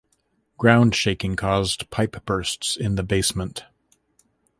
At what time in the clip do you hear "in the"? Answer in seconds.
2.75-3.03